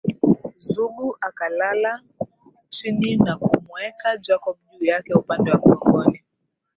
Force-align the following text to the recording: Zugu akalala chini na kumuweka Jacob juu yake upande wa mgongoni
Zugu 0.57 1.17
akalala 1.27 2.01
chini 2.73 3.15
na 3.17 3.37
kumuweka 3.37 4.17
Jacob 4.17 4.57
juu 4.71 4.85
yake 4.85 5.13
upande 5.13 5.51
wa 5.51 5.57
mgongoni 5.57 6.23